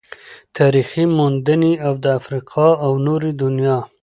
تاريخي 0.57 1.03
موندنې 1.17 1.73
او 1.87 1.93
د 2.03 2.05
افريقا 2.19 2.67
او 2.85 2.91
نورې 3.05 3.31
دنيا 3.41 3.77